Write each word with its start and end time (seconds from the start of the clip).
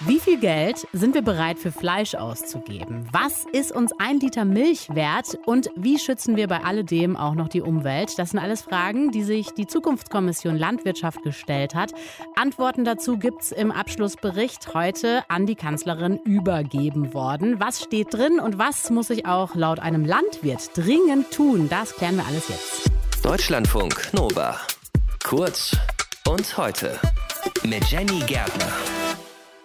Wie 0.00 0.20
viel 0.20 0.38
Geld 0.38 0.86
sind 0.92 1.14
wir 1.14 1.22
bereit 1.22 1.58
für 1.58 1.72
Fleisch 1.72 2.14
auszugeben? 2.14 3.08
Was 3.12 3.44
ist 3.50 3.72
uns 3.72 3.92
ein 3.98 4.20
Liter 4.20 4.44
Milch 4.44 4.88
wert? 4.94 5.38
Und 5.46 5.70
wie 5.74 5.98
schützen 5.98 6.36
wir 6.36 6.46
bei 6.48 6.62
alledem 6.62 7.16
auch 7.16 7.34
noch 7.34 7.48
die 7.48 7.62
Umwelt? 7.62 8.18
Das 8.18 8.30
sind 8.30 8.38
alles 8.38 8.62
Fragen, 8.62 9.10
die 9.10 9.22
sich 9.22 9.52
die 9.52 9.66
Zukunftskommission 9.66 10.56
Landwirtschaft 10.56 11.22
gestellt 11.22 11.74
hat. 11.74 11.92
Antworten 12.36 12.84
dazu 12.84 13.16
gibt 13.18 13.42
es 13.42 13.52
im 13.52 13.72
Abschlussbericht 13.72 14.74
heute 14.74 15.24
an 15.28 15.46
die 15.46 15.56
Kanzlerin 15.56 16.18
übergeben 16.24 17.14
worden. 17.14 17.58
Was 17.58 17.82
steht 17.82 18.14
drin 18.14 18.38
und 18.38 18.58
was 18.58 18.90
muss 18.90 19.10
ich 19.10 19.26
auch 19.26 19.54
laut 19.54 19.80
einem 19.80 20.04
Landwirt 20.04 20.70
dringend 20.74 21.32
tun? 21.32 21.68
Das 21.68 21.94
klären 21.94 22.16
wir 22.16 22.26
alles 22.26 22.48
jetzt. 22.48 22.90
Deutschlandfunk 23.24 24.12
Nova. 24.12 24.60
Kurz 25.24 25.74
und 26.28 26.56
heute 26.56 27.00
mit 27.64 27.84
Jenny 27.86 28.20
Gärtner. 28.20 29.05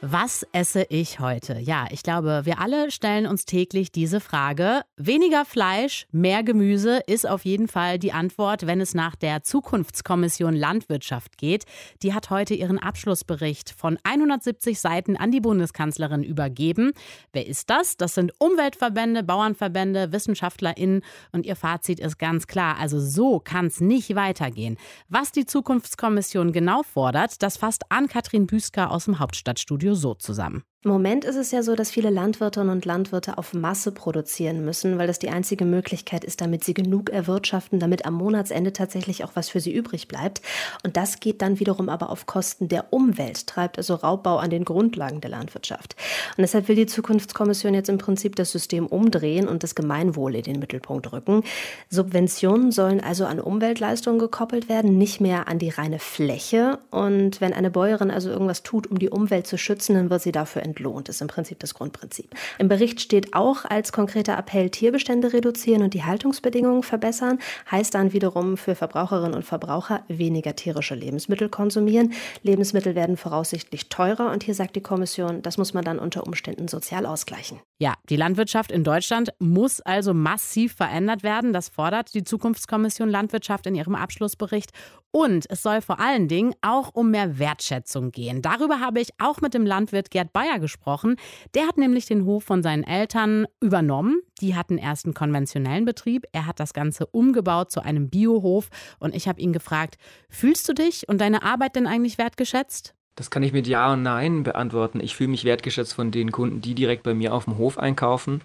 Was 0.03 0.43
esse 0.51 0.87
ich 0.89 1.19
heute? 1.19 1.59
Ja, 1.59 1.85
ich 1.91 2.01
glaube, 2.01 2.41
wir 2.45 2.59
alle 2.59 2.89
stellen 2.89 3.27
uns 3.27 3.45
täglich 3.45 3.91
diese 3.91 4.19
Frage. 4.19 4.81
Weniger 4.97 5.45
Fleisch, 5.45 6.07
mehr 6.11 6.41
Gemüse 6.41 7.03
ist 7.05 7.29
auf 7.29 7.45
jeden 7.45 7.67
Fall 7.67 7.99
die 7.99 8.11
Antwort, 8.11 8.65
wenn 8.65 8.81
es 8.81 8.95
nach 8.95 9.15
der 9.15 9.43
Zukunftskommission 9.43 10.55
Landwirtschaft 10.55 11.37
geht. 11.37 11.65
Die 12.01 12.15
hat 12.15 12.31
heute 12.31 12.55
ihren 12.55 12.79
Abschlussbericht 12.79 13.75
von 13.77 13.99
170 14.01 14.81
Seiten 14.81 15.17
an 15.17 15.29
die 15.29 15.39
Bundeskanzlerin 15.39 16.23
übergeben. 16.23 16.93
Wer 17.31 17.45
ist 17.45 17.69
das? 17.69 17.95
Das 17.95 18.15
sind 18.15 18.33
Umweltverbände, 18.39 19.21
Bauernverbände, 19.21 20.11
WissenschaftlerInnen 20.11 21.03
und 21.31 21.45
ihr 21.45 21.55
Fazit 21.55 21.99
ist 21.99 22.17
ganz 22.17 22.47
klar. 22.47 22.77
Also 22.79 22.99
so 22.99 23.39
kann 23.39 23.67
es 23.67 23.79
nicht 23.79 24.15
weitergehen. 24.15 24.77
Was 25.09 25.31
die 25.31 25.45
Zukunftskommission 25.45 26.53
genau 26.53 26.81
fordert, 26.81 27.43
das 27.43 27.57
fasst 27.57 27.83
Ann-Kathrin 27.89 28.47
Büsker 28.47 28.89
aus 28.89 29.05
dem 29.05 29.19
Hauptstadtstudio 29.19 29.90
so 29.95 30.15
zusammen. 30.19 30.63
Im 30.83 30.89
Moment 30.89 31.25
ist 31.25 31.35
es 31.35 31.51
ja 31.51 31.61
so, 31.61 31.75
dass 31.75 31.91
viele 31.91 32.09
Landwirtinnen 32.09 32.71
und 32.71 32.85
Landwirte 32.85 33.37
auf 33.37 33.53
Masse 33.53 33.91
produzieren 33.91 34.65
müssen, 34.65 34.97
weil 34.97 35.05
das 35.05 35.19
die 35.19 35.29
einzige 35.29 35.63
Möglichkeit 35.63 36.23
ist, 36.23 36.41
damit 36.41 36.63
sie 36.63 36.73
genug 36.73 37.11
erwirtschaften, 37.11 37.79
damit 37.79 38.07
am 38.07 38.15
Monatsende 38.15 38.73
tatsächlich 38.73 39.23
auch 39.23 39.33
was 39.35 39.47
für 39.47 39.59
sie 39.59 39.71
übrig 39.71 40.07
bleibt. 40.07 40.41
Und 40.83 40.97
das 40.97 41.19
geht 41.19 41.43
dann 41.43 41.59
wiederum 41.59 41.87
aber 41.87 42.09
auf 42.09 42.25
Kosten 42.25 42.67
der 42.67 42.91
Umwelt, 42.91 43.45
treibt 43.45 43.77
also 43.77 43.93
Raubbau 43.93 44.37
an 44.37 44.49
den 44.49 44.65
Grundlagen 44.65 45.21
der 45.21 45.29
Landwirtschaft. 45.29 45.95
Und 46.35 46.41
deshalb 46.41 46.67
will 46.67 46.75
die 46.75 46.87
Zukunftskommission 46.87 47.75
jetzt 47.75 47.89
im 47.89 47.99
Prinzip 47.99 48.35
das 48.35 48.51
System 48.51 48.87
umdrehen 48.87 49.47
und 49.47 49.61
das 49.61 49.75
Gemeinwohl 49.75 50.33
in 50.33 50.41
den 50.41 50.57
Mittelpunkt 50.57 51.11
rücken. 51.11 51.43
Subventionen 51.89 52.71
sollen 52.71 53.01
also 53.01 53.25
an 53.25 53.39
Umweltleistungen 53.39 54.17
gekoppelt 54.17 54.67
werden, 54.67 54.97
nicht 54.97 55.21
mehr 55.21 55.47
an 55.47 55.59
die 55.59 55.69
reine 55.69 55.99
Fläche. 55.99 56.79
Und 56.89 57.39
wenn 57.39 57.53
eine 57.53 57.69
Bäuerin 57.69 58.09
also 58.09 58.31
irgendwas 58.31 58.63
tut, 58.63 58.87
um 58.87 58.97
die 58.97 59.11
Umwelt 59.11 59.45
zu 59.45 59.59
schützen, 59.59 59.93
dann 59.93 60.09
wird 60.09 60.23
sie 60.23 60.31
dafür 60.31 60.70
entlohnt, 60.71 61.09
ist 61.09 61.21
im 61.21 61.27
Prinzip 61.27 61.59
das 61.59 61.73
Grundprinzip. 61.73 62.33
Im 62.57 62.67
Bericht 62.67 63.01
steht 63.01 63.33
auch 63.33 63.65
als 63.65 63.91
konkreter 63.91 64.37
Appell 64.37 64.69
Tierbestände 64.69 65.33
reduzieren 65.33 65.83
und 65.83 65.93
die 65.93 66.03
Haltungsbedingungen 66.03 66.83
verbessern, 66.83 67.39
heißt 67.69 67.93
dann 67.93 68.13
wiederum 68.13 68.57
für 68.57 68.75
Verbraucherinnen 68.75 69.35
und 69.35 69.43
Verbraucher 69.43 70.03
weniger 70.07 70.55
tierische 70.55 70.95
Lebensmittel 70.95 71.49
konsumieren. 71.49 72.13
Lebensmittel 72.43 72.95
werden 72.95 73.17
voraussichtlich 73.17 73.89
teurer 73.89 74.31
und 74.31 74.43
hier 74.43 74.55
sagt 74.55 74.75
die 74.75 74.81
Kommission, 74.81 75.41
das 75.41 75.57
muss 75.57 75.73
man 75.73 75.83
dann 75.83 75.99
unter 75.99 76.25
Umständen 76.25 76.67
sozial 76.67 77.05
ausgleichen. 77.05 77.59
Ja, 77.79 77.95
die 78.09 78.15
Landwirtschaft 78.15 78.71
in 78.71 78.83
Deutschland 78.83 79.33
muss 79.39 79.81
also 79.81 80.13
massiv 80.13 80.75
verändert 80.75 81.23
werden. 81.23 81.51
Das 81.51 81.69
fordert 81.69 82.13
die 82.13 82.23
Zukunftskommission 82.23 83.09
Landwirtschaft 83.09 83.65
in 83.65 83.75
ihrem 83.75 83.95
Abschlussbericht. 83.95 84.71
Und 85.11 85.45
es 85.49 85.61
soll 85.61 85.81
vor 85.81 85.99
allen 85.99 86.29
Dingen 86.29 86.53
auch 86.61 86.91
um 86.93 87.11
mehr 87.11 87.37
Wertschätzung 87.37 88.11
gehen. 88.11 88.41
Darüber 88.41 88.79
habe 88.79 89.01
ich 89.01 89.09
auch 89.19 89.41
mit 89.41 89.53
dem 89.53 89.65
Landwirt 89.65 90.09
Gerd 90.09 90.31
Bayer 90.31 90.59
gesprochen. 90.61 91.17
Der 91.53 91.67
hat 91.67 91.77
nämlich 91.77 92.05
den 92.05 92.25
Hof 92.25 92.43
von 92.45 92.63
seinen 92.63 92.83
Eltern 92.83 93.45
übernommen. 93.59 94.21
Die 94.39 94.55
hatten 94.55 94.77
erst 94.77 95.05
einen 95.05 95.13
konventionellen 95.13 95.85
Betrieb. 95.85 96.25
Er 96.31 96.45
hat 96.45 96.59
das 96.59 96.73
Ganze 96.73 97.05
umgebaut 97.07 97.71
zu 97.71 97.81
einem 97.81 98.09
Biohof. 98.09 98.69
Und 98.99 99.13
ich 99.13 99.27
habe 99.27 99.41
ihn 99.41 99.51
gefragt, 99.51 99.97
fühlst 100.29 100.69
du 100.69 100.73
dich 100.73 101.09
und 101.09 101.19
deine 101.19 101.43
Arbeit 101.43 101.75
denn 101.75 101.87
eigentlich 101.87 102.17
wertgeschätzt? 102.17 102.95
Das 103.15 103.29
kann 103.29 103.43
ich 103.43 103.51
mit 103.53 103.67
Ja 103.67 103.93
und 103.93 104.03
Nein 104.03 104.43
beantworten. 104.43 105.01
Ich 105.01 105.15
fühle 105.15 105.29
mich 105.29 105.43
wertgeschätzt 105.43 105.93
von 105.93 106.11
den 106.11 106.31
Kunden, 106.31 106.61
die 106.61 106.75
direkt 106.75 107.03
bei 107.03 107.13
mir 107.13 107.33
auf 107.33 107.45
dem 107.45 107.57
Hof 107.57 107.77
einkaufen 107.77 108.41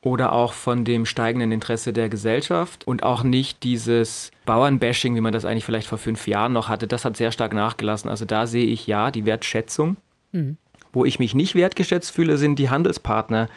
oder 0.00 0.32
auch 0.32 0.52
von 0.52 0.84
dem 0.84 1.04
steigenden 1.04 1.52
Interesse 1.52 1.92
der 1.92 2.08
Gesellschaft 2.08 2.86
und 2.86 3.02
auch 3.02 3.24
nicht 3.24 3.62
dieses 3.62 4.30
Bauernbashing, 4.44 5.16
wie 5.16 5.20
man 5.20 5.32
das 5.32 5.44
eigentlich 5.44 5.64
vielleicht 5.64 5.88
vor 5.88 5.98
fünf 5.98 6.26
Jahren 6.28 6.52
noch 6.52 6.68
hatte. 6.68 6.86
Das 6.86 7.04
hat 7.04 7.16
sehr 7.16 7.32
stark 7.32 7.52
nachgelassen. 7.52 8.08
Also 8.08 8.24
da 8.24 8.46
sehe 8.46 8.66
ich 8.66 8.86
ja 8.86 9.10
die 9.10 9.26
Wertschätzung. 9.26 9.96
Mhm. 10.32 10.58
Wo 10.96 11.04
ich 11.04 11.18
mich 11.18 11.34
nicht 11.34 11.54
wertgeschätzt 11.54 12.10
fühle, 12.10 12.38
sind 12.38 12.58
die 12.58 12.70
Handelspartner. 12.70 13.50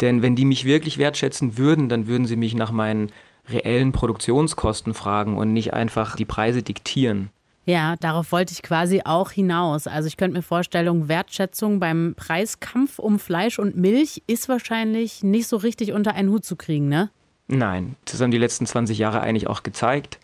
Denn 0.00 0.22
wenn 0.22 0.34
die 0.34 0.44
mich 0.44 0.64
wirklich 0.64 0.98
wertschätzen 0.98 1.56
würden, 1.56 1.88
dann 1.88 2.08
würden 2.08 2.26
sie 2.26 2.34
mich 2.34 2.56
nach 2.56 2.72
meinen 2.72 3.12
reellen 3.48 3.92
Produktionskosten 3.92 4.92
fragen 4.92 5.38
und 5.38 5.52
nicht 5.52 5.72
einfach 5.72 6.16
die 6.16 6.24
Preise 6.24 6.64
diktieren. 6.64 7.30
Ja, 7.64 7.94
darauf 8.00 8.32
wollte 8.32 8.52
ich 8.54 8.62
quasi 8.64 9.02
auch 9.04 9.30
hinaus. 9.30 9.86
Also 9.86 10.08
ich 10.08 10.16
könnte 10.16 10.36
mir 10.36 10.42
vorstellen, 10.42 11.08
Wertschätzung 11.08 11.78
beim 11.78 12.14
Preiskampf 12.16 12.98
um 12.98 13.20
Fleisch 13.20 13.60
und 13.60 13.76
Milch 13.76 14.24
ist 14.26 14.48
wahrscheinlich 14.48 15.22
nicht 15.22 15.46
so 15.46 15.58
richtig 15.58 15.92
unter 15.92 16.14
einen 16.14 16.30
Hut 16.30 16.44
zu 16.44 16.56
kriegen, 16.56 16.88
ne? 16.88 17.10
Nein, 17.46 17.94
das 18.04 18.20
haben 18.20 18.32
die 18.32 18.38
letzten 18.38 18.66
20 18.66 18.98
Jahre 18.98 19.20
eigentlich 19.20 19.46
auch 19.46 19.62
gezeigt. 19.62 20.18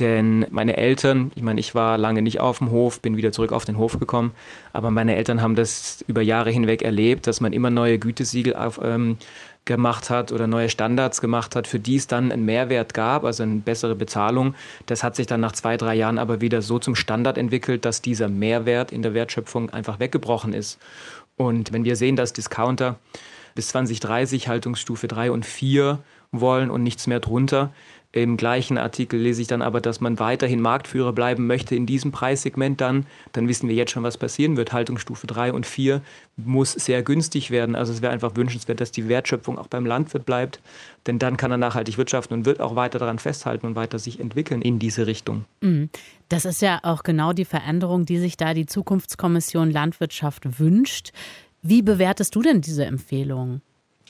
Denn 0.00 0.46
meine 0.50 0.78
Eltern, 0.78 1.32
ich 1.34 1.42
meine, 1.42 1.60
ich 1.60 1.74
war 1.74 1.98
lange 1.98 2.22
nicht 2.22 2.40
auf 2.40 2.58
dem 2.58 2.70
Hof, 2.70 3.00
bin 3.00 3.18
wieder 3.18 3.30
zurück 3.30 3.52
auf 3.52 3.66
den 3.66 3.76
Hof 3.76 3.98
gekommen, 3.98 4.32
aber 4.72 4.90
meine 4.90 5.16
Eltern 5.16 5.42
haben 5.42 5.54
das 5.54 6.02
über 6.08 6.22
Jahre 6.22 6.50
hinweg 6.50 6.80
erlebt, 6.80 7.26
dass 7.26 7.42
man 7.42 7.52
immer 7.52 7.68
neue 7.68 7.98
Gütesiegel 7.98 8.56
auf, 8.56 8.80
ähm, 8.82 9.18
gemacht 9.64 10.10
hat 10.10 10.32
oder 10.32 10.46
neue 10.46 10.68
Standards 10.68 11.20
gemacht 11.20 11.54
hat, 11.54 11.66
für 11.66 11.78
die 11.78 11.96
es 11.96 12.06
dann 12.06 12.32
einen 12.32 12.44
Mehrwert 12.44 12.94
gab, 12.94 13.24
also 13.24 13.42
eine 13.42 13.56
bessere 13.56 13.94
Bezahlung. 13.94 14.54
Das 14.86 15.04
hat 15.04 15.14
sich 15.14 15.26
dann 15.26 15.40
nach 15.40 15.52
zwei, 15.52 15.76
drei 15.76 15.94
Jahren 15.94 16.18
aber 16.18 16.40
wieder 16.40 16.62
so 16.62 16.78
zum 16.78 16.94
Standard 16.94 17.38
entwickelt, 17.38 17.84
dass 17.84 18.02
dieser 18.02 18.28
Mehrwert 18.28 18.92
in 18.92 19.02
der 19.02 19.14
Wertschöpfung 19.14 19.70
einfach 19.70 20.00
weggebrochen 20.00 20.52
ist. 20.52 20.80
Und 21.36 21.72
wenn 21.72 21.84
wir 21.84 21.96
sehen, 21.96 22.16
dass 22.16 22.32
Discounter 22.32 22.98
bis 23.54 23.68
2030 23.68 24.48
Haltungsstufe 24.48 25.06
3 25.06 25.30
und 25.30 25.46
4 25.46 25.98
wollen 26.32 26.70
und 26.70 26.82
nichts 26.82 27.06
mehr 27.06 27.20
drunter, 27.20 27.70
im 28.14 28.36
gleichen 28.36 28.76
Artikel 28.76 29.18
lese 29.18 29.40
ich 29.40 29.48
dann 29.48 29.62
aber, 29.62 29.80
dass 29.80 30.02
man 30.02 30.18
weiterhin 30.18 30.60
Marktführer 30.60 31.14
bleiben 31.14 31.46
möchte 31.46 31.74
in 31.74 31.86
diesem 31.86 32.12
Preissegment 32.12 32.78
dann. 32.82 33.06
Dann 33.32 33.48
wissen 33.48 33.70
wir 33.70 33.74
jetzt 33.74 33.90
schon, 33.90 34.02
was 34.02 34.18
passieren 34.18 34.58
wird. 34.58 34.74
Haltungsstufe 34.74 35.26
3 35.26 35.54
und 35.54 35.64
4 35.64 36.02
muss 36.36 36.72
sehr 36.72 37.02
günstig 37.02 37.50
werden. 37.50 37.74
Also 37.74 37.90
es 37.90 38.02
wäre 38.02 38.12
einfach 38.12 38.36
wünschenswert, 38.36 38.82
dass 38.82 38.90
die 38.92 39.08
Wertschöpfung 39.08 39.58
auch 39.58 39.66
beim 39.66 39.86
Landwirt 39.86 40.26
bleibt. 40.26 40.60
Denn 41.06 41.18
dann 41.18 41.38
kann 41.38 41.52
er 41.52 41.56
nachhaltig 41.56 41.96
wirtschaften 41.96 42.34
und 42.34 42.44
wird 42.44 42.60
auch 42.60 42.76
weiter 42.76 42.98
daran 42.98 43.18
festhalten 43.18 43.66
und 43.66 43.76
weiter 43.76 43.98
sich 43.98 44.20
entwickeln 44.20 44.60
in 44.60 44.78
diese 44.78 45.06
Richtung. 45.06 45.46
Mhm. 45.62 45.88
Das 46.28 46.44
ist 46.44 46.60
ja 46.60 46.80
auch 46.82 47.04
genau 47.04 47.32
die 47.32 47.46
Veränderung, 47.46 48.04
die 48.04 48.18
sich 48.18 48.36
da 48.36 48.52
die 48.52 48.66
Zukunftskommission 48.66 49.70
Landwirtschaft 49.70 50.60
wünscht. 50.60 51.12
Wie 51.62 51.80
bewertest 51.80 52.34
du 52.34 52.42
denn 52.42 52.60
diese 52.60 52.84
Empfehlung? 52.84 53.62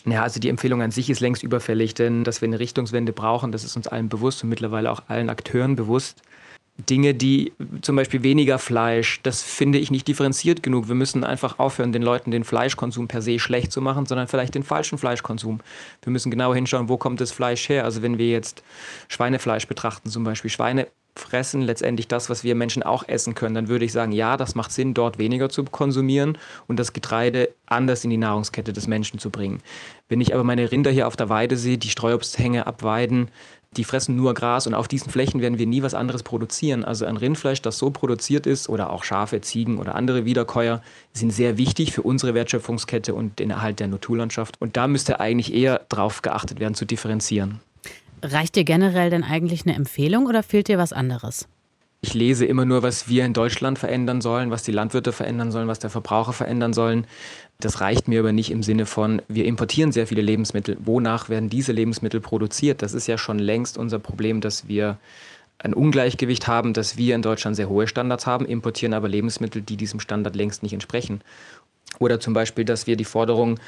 Ja, 0.05 0.23
also 0.23 0.41
die 0.41 0.49
Empfehlung 0.49 0.83
an 0.83 0.91
sich 0.91 1.11
ist 1.11 1.21
längst 1.21 1.45
überfällig, 1.45 1.95
denn 1.95 2.25
dass 2.25 2.41
wir 2.41 2.49
eine 2.49 2.59
Richtungswende 2.59 3.13
brauchen, 3.13 3.53
das 3.53 3.63
ist 3.63 3.77
uns 3.77 3.87
allen 3.87 4.09
bewusst 4.09 4.43
und 4.43 4.49
mittlerweile 4.49 4.91
auch 4.91 5.03
allen 5.09 5.31
Akteuren 5.31 5.77
bewusst. 5.77 6.23
Dinge, 6.79 7.15
die 7.15 7.53
zum 7.83 7.97
Beispiel 7.97 8.23
weniger 8.23 8.59
Fleisch, 8.59 9.21
das 9.23 9.43
finde 9.43 9.79
ich 9.79 9.91
nicht 9.91 10.09
differenziert 10.09 10.63
genug. 10.63 10.89
Wir 10.89 10.95
müssen 10.95 11.23
einfach 11.23 11.59
aufhören, 11.59 11.93
den 11.93 12.03
Leuten 12.03 12.31
den 12.31 12.45
Fleischkonsum 12.45 13.09
per 13.09 13.21
se 13.21 13.39
schlecht 13.39 13.73
zu 13.73 13.83
machen, 13.83 14.07
sondern 14.07 14.27
vielleicht 14.27 14.55
den 14.55 14.63
falschen 14.63 14.97
Fleischkonsum. 14.97 15.61
Wir 16.03 16.13
müssen 16.13 16.31
genau 16.31 16.55
hinschauen, 16.55 16.89
wo 16.89 16.97
kommt 16.97 17.21
das 17.21 17.31
Fleisch 17.31 17.69
her. 17.69 17.85
Also 17.85 18.03
wenn 18.03 18.17
wir 18.19 18.31
jetzt 18.31 18.63
Schweinefleisch 19.09 19.67
betrachten, 19.69 20.09
zum 20.09 20.25
Beispiel 20.25 20.51
Schweine 20.51 20.89
fressen 21.15 21.61
letztendlich 21.61 22.09
das, 22.09 22.31
was 22.31 22.43
wir 22.43 22.55
Menschen 22.55 22.83
auch 22.83 23.07
essen 23.07 23.35
können, 23.35 23.55
dann 23.55 23.69
würde 23.69 23.85
ich 23.85 23.93
sagen, 23.93 24.13
ja, 24.13 24.39
das 24.39 24.55
macht 24.55 24.73
Sinn, 24.73 24.95
dort 24.95 25.19
weniger 25.19 25.51
zu 25.51 25.65
konsumieren 25.65 26.39
und 26.69 26.79
das 26.79 26.95
Getreide 26.95 27.51
anders 27.67 28.05
in 28.05 28.11
die 28.11 28.17
Nahrungskette 28.17 28.73
des 28.73 28.87
Menschen 28.87 29.19
zu 29.19 29.29
bringen. 29.29 29.61
Wenn 30.09 30.23
ich 30.23 30.33
aber 30.33 30.43
meine 30.43 30.73
Rinder 30.73 30.91
hier 30.91 31.07
auf 31.07 31.17
der 31.17 31.29
Weide 31.29 31.59
sehe, 31.59 31.77
die 31.77 31.91
Streuobsthänge 31.91 32.67
abweiden, 32.67 33.29
die 33.77 33.85
fressen 33.85 34.17
nur 34.17 34.35
Gras 34.35 34.67
und 34.67 34.75
auf 34.75 34.87
diesen 34.87 35.11
Flächen 35.11 35.41
werden 35.41 35.59
wir 35.59 35.67
nie 35.67 35.83
was 35.83 35.95
anderes 35.95 36.23
produzieren. 36.23 36.85
Also 36.85 37.07
ein 37.07 37.17
Rindfleisch, 37.17 37.63
das 37.63 37.79
so 37.79 37.91
produziert 37.91 38.47
ist, 38.47 38.69
oder 38.69 38.91
auch 38.91 39.03
Schafe, 39.03 39.41
Ziegen 39.41 39.79
oder 39.79 39.95
andere 39.95 40.25
Wiederkäuer, 40.25 40.83
sind 41.13 41.33
sehr 41.33 41.57
wichtig 41.57 41.93
für 41.93 42.03
unsere 42.03 42.35
Wertschöpfungskette 42.35 43.15
und 43.15 43.39
den 43.39 43.51
Erhalt 43.51 43.81
der 43.81 43.89
Naturlandschaft. 43.89 44.61
Und 44.61 44.77
da 44.77 44.87
müsste 44.89 45.21
eigentlich 45.21 45.55
eher 45.55 45.81
darauf 45.89 46.23
geachtet 46.23 46.61
werden, 46.61 46.75
zu 46.75 46.85
differenzieren. 46.85 47.61
Reicht 48.23 48.57
dir 48.57 48.65
generell 48.65 49.11
denn 49.11 49.25
eigentlich 49.25 49.67
eine 49.67 49.75
Empfehlung 49.75 50.27
oder 50.27 50.43
fehlt 50.43 50.69
dir 50.69 50.79
was 50.79 50.93
anderes? 50.93 51.49
Ich 52.05 52.15
lese 52.15 52.45
immer 52.47 52.65
nur, 52.65 52.83
was 52.83 53.09
wir 53.09 53.25
in 53.25 53.33
Deutschland 53.33 53.79
verändern 53.79 54.21
sollen, 54.21 54.51
was 54.51 54.65
die 54.65 54.73
Landwirte 54.73 55.13
verändern 55.13 55.53
sollen, 55.53 55.69
was 55.69 55.79
der 55.79 55.89
Verbraucher 55.89 56.33
verändern 56.33 56.73
sollen. 56.73 57.07
Das 57.61 57.81
reicht 57.81 58.09
mir 58.09 58.19
aber 58.19 58.33
nicht 58.33 58.51
im 58.51 58.65
Sinne 58.65 58.87
von, 58.87 59.23
wir 59.29 59.45
importieren 59.45 59.93
sehr 59.93 60.09
viele 60.09 60.21
Lebensmittel. 60.21 60.77
Wonach 60.81 61.29
werden 61.29 61.49
diese 61.49 61.71
Lebensmittel 61.71 62.21
produziert? 62.21 62.83
Das 62.83 62.93
ist 62.93 63.07
ja 63.07 63.19
schon 63.19 63.39
längst 63.39 63.79
unser 63.79 64.01
Problem, 64.01 64.41
dass 64.41 64.67
wir 64.67 64.99
ein 65.59 65.75
Ungleichgewicht 65.75 66.49
haben, 66.49 66.73
dass 66.73 66.97
wir 66.97 67.15
in 67.15 67.23
Deutschland 67.23 67.55
sehr 67.55 67.69
hohe 67.69 67.87
Standards 67.87 68.27
haben, 68.27 68.47
importieren 68.47 68.95
aber 68.95 69.09
Lebensmittel, 69.09 69.63
die 69.63 69.77
diesem 69.77 70.01
Standard 70.01 70.35
längst 70.35 70.65
nicht 70.65 70.73
entsprechen. 70.73 71.21
Oder 72.01 72.19
zum 72.19 72.35
Beispiel, 72.35 72.65
dass 72.65 72.89
wir 72.89 72.97
die 72.97 73.05
Forderung 73.05 73.61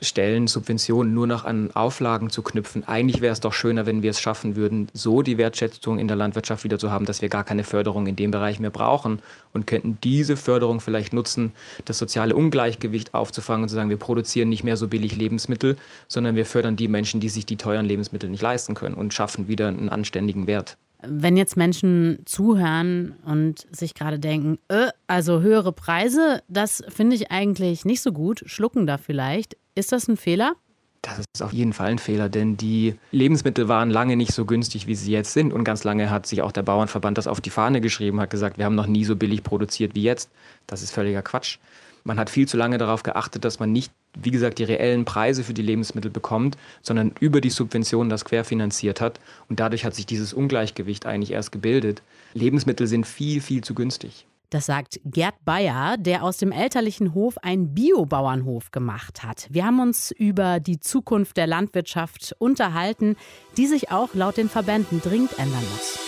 stellen, 0.00 0.46
Subventionen 0.46 1.14
nur 1.14 1.26
noch 1.26 1.44
an 1.44 1.70
Auflagen 1.74 2.30
zu 2.30 2.42
knüpfen. 2.42 2.86
Eigentlich 2.86 3.20
wäre 3.20 3.32
es 3.32 3.40
doch 3.40 3.52
schöner, 3.52 3.86
wenn 3.86 4.02
wir 4.02 4.10
es 4.10 4.20
schaffen 4.20 4.56
würden, 4.56 4.88
so 4.92 5.22
die 5.22 5.38
Wertschätzung 5.38 5.98
in 5.98 6.08
der 6.08 6.16
Landwirtschaft 6.16 6.64
wieder 6.64 6.78
zu 6.78 6.90
haben, 6.90 7.06
dass 7.06 7.22
wir 7.22 7.28
gar 7.28 7.44
keine 7.44 7.64
Förderung 7.64 8.06
in 8.06 8.16
dem 8.16 8.30
Bereich 8.30 8.60
mehr 8.60 8.70
brauchen 8.70 9.20
und 9.52 9.66
könnten 9.66 9.98
diese 10.02 10.36
Förderung 10.36 10.80
vielleicht 10.80 11.12
nutzen, 11.12 11.52
das 11.84 11.98
soziale 11.98 12.34
Ungleichgewicht 12.34 13.14
aufzufangen 13.14 13.64
und 13.64 13.68
zu 13.68 13.74
sagen, 13.74 13.90
wir 13.90 13.96
produzieren 13.96 14.48
nicht 14.48 14.64
mehr 14.64 14.76
so 14.76 14.88
billig 14.88 15.16
Lebensmittel, 15.16 15.76
sondern 16.08 16.36
wir 16.36 16.46
fördern 16.46 16.76
die 16.76 16.88
Menschen, 16.88 17.20
die 17.20 17.28
sich 17.28 17.46
die 17.46 17.56
teuren 17.56 17.86
Lebensmittel 17.86 18.28
nicht 18.28 18.42
leisten 18.42 18.74
können 18.74 18.94
und 18.94 19.14
schaffen 19.14 19.48
wieder 19.48 19.68
einen 19.68 19.88
anständigen 19.88 20.46
Wert. 20.46 20.76
Wenn 21.08 21.36
jetzt 21.36 21.56
Menschen 21.56 22.20
zuhören 22.24 23.14
und 23.24 23.66
sich 23.74 23.94
gerade 23.94 24.18
denken, 24.18 24.58
äh, 24.68 24.88
also 25.06 25.40
höhere 25.40 25.72
Preise, 25.72 26.42
das 26.48 26.82
finde 26.88 27.16
ich 27.16 27.30
eigentlich 27.30 27.84
nicht 27.84 28.00
so 28.00 28.12
gut, 28.12 28.42
schlucken 28.46 28.86
da 28.86 28.98
vielleicht. 28.98 29.56
Ist 29.74 29.92
das 29.92 30.08
ein 30.08 30.16
Fehler? 30.16 30.54
Das 31.02 31.18
ist 31.18 31.42
auf 31.42 31.52
jeden 31.52 31.72
Fall 31.72 31.88
ein 31.88 31.98
Fehler, 31.98 32.28
denn 32.28 32.56
die 32.56 32.96
Lebensmittel 33.12 33.68
waren 33.68 33.90
lange 33.90 34.16
nicht 34.16 34.32
so 34.32 34.44
günstig, 34.44 34.88
wie 34.88 34.96
sie 34.96 35.12
jetzt 35.12 35.32
sind. 35.32 35.52
Und 35.52 35.62
ganz 35.62 35.84
lange 35.84 36.10
hat 36.10 36.26
sich 36.26 36.42
auch 36.42 36.50
der 36.50 36.62
Bauernverband 36.62 37.16
das 37.16 37.28
auf 37.28 37.40
die 37.40 37.50
Fahne 37.50 37.80
geschrieben, 37.80 38.20
hat 38.20 38.30
gesagt, 38.30 38.58
wir 38.58 38.64
haben 38.64 38.74
noch 38.74 38.88
nie 38.88 39.04
so 39.04 39.14
billig 39.14 39.44
produziert 39.44 39.94
wie 39.94 40.02
jetzt. 40.02 40.30
Das 40.66 40.82
ist 40.82 40.90
völliger 40.90 41.22
Quatsch. 41.22 41.58
Man 42.06 42.20
hat 42.20 42.30
viel 42.30 42.46
zu 42.46 42.56
lange 42.56 42.78
darauf 42.78 43.02
geachtet, 43.02 43.44
dass 43.44 43.58
man 43.58 43.72
nicht, 43.72 43.90
wie 44.16 44.30
gesagt, 44.30 44.60
die 44.60 44.64
reellen 44.64 45.04
Preise 45.04 45.42
für 45.42 45.54
die 45.54 45.62
Lebensmittel 45.62 46.08
bekommt, 46.08 46.56
sondern 46.80 47.12
über 47.18 47.40
die 47.40 47.50
Subventionen 47.50 48.08
das 48.08 48.24
querfinanziert 48.24 49.00
hat. 49.00 49.18
Und 49.48 49.58
dadurch 49.58 49.84
hat 49.84 49.96
sich 49.96 50.06
dieses 50.06 50.32
Ungleichgewicht 50.32 51.04
eigentlich 51.04 51.32
erst 51.32 51.50
gebildet. 51.50 52.02
Lebensmittel 52.32 52.86
sind 52.86 53.08
viel, 53.08 53.40
viel 53.40 53.64
zu 53.64 53.74
günstig. 53.74 54.24
Das 54.50 54.66
sagt 54.66 55.00
Gerd 55.04 55.34
Bayer, 55.44 55.96
der 55.98 56.22
aus 56.22 56.36
dem 56.36 56.52
elterlichen 56.52 57.12
Hof 57.12 57.38
einen 57.38 57.74
Biobauernhof 57.74 58.70
gemacht 58.70 59.24
hat. 59.24 59.48
Wir 59.50 59.66
haben 59.66 59.80
uns 59.80 60.12
über 60.12 60.60
die 60.60 60.78
Zukunft 60.78 61.36
der 61.36 61.48
Landwirtschaft 61.48 62.36
unterhalten, 62.38 63.16
die 63.56 63.66
sich 63.66 63.90
auch 63.90 64.14
laut 64.14 64.36
den 64.36 64.48
Verbänden 64.48 65.02
dringend 65.02 65.36
ändern 65.40 65.64
muss. 65.72 65.98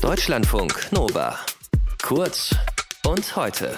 Deutschlandfunk 0.00 0.92
Nova. 0.92 1.36
Kurz 2.00 2.54
und 3.04 3.34
heute. 3.34 3.76